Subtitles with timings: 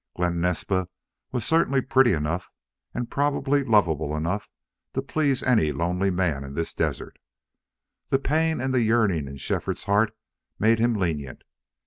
[0.15, 0.87] Glen Naspa
[1.31, 2.49] was certainly pretty enough,
[2.91, 4.49] and probably lovable enough,
[4.95, 7.19] to please any lonely man in this desert.
[8.09, 10.11] The pain and the yearning in Shefford's heart
[10.57, 11.43] made him lenient.